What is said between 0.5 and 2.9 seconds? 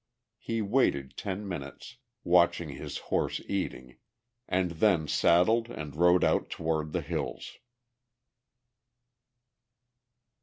waited ten minutes, watching